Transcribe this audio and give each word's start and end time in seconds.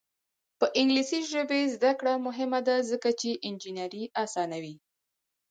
د 0.59 0.61
انګلیسي 0.79 1.19
ژبې 1.31 1.61
زده 1.75 1.91
کړه 1.99 2.13
مهمه 2.25 2.59
ده 2.67 2.75
ځکه 2.91 3.09
چې 3.19 3.29
انجینري 3.47 4.03
اسانوي. 4.23 4.75